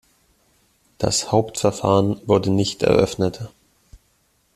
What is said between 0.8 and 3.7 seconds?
Das Hauptverfahren wurde nicht eröffnet.